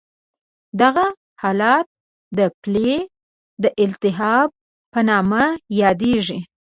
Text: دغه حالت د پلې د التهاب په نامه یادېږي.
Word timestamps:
دغه 0.81 1.05
حالت 1.41 1.85
د 2.37 2.39
پلې 2.61 2.93
د 3.63 3.65
التهاب 3.83 4.49
په 4.93 4.99
نامه 5.09 5.43
یادېږي. 5.81 6.39